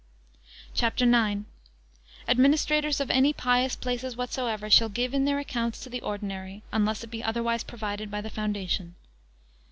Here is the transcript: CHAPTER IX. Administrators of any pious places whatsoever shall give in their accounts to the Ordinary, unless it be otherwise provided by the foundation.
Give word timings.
CHAPTER 0.73 1.05
IX. 1.05 1.41
Administrators 2.27 2.99
of 2.99 3.11
any 3.11 3.33
pious 3.33 3.75
places 3.75 4.17
whatsoever 4.17 4.67
shall 4.67 4.89
give 4.89 5.13
in 5.13 5.25
their 5.25 5.37
accounts 5.37 5.83
to 5.83 5.91
the 5.91 6.01
Ordinary, 6.01 6.63
unless 6.71 7.03
it 7.03 7.11
be 7.11 7.23
otherwise 7.23 7.63
provided 7.63 8.09
by 8.09 8.21
the 8.21 8.31
foundation. 8.31 8.95